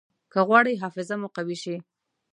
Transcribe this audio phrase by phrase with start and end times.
[0.31, 1.75] که غواړئ حافظه مو قوي شي.